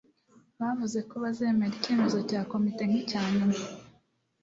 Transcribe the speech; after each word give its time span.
bavuze 0.59 0.99
ko 1.09 1.15
bazemera 1.23 1.73
icyemezo 1.75 2.17
cya 2.29 2.41
komite 2.51 2.83
nkicyanyuma 2.89 3.57